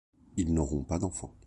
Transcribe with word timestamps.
Ils 0.35 0.51
n’auront 0.55 0.83
pas 0.83 0.97
d’enfant. 0.97 1.35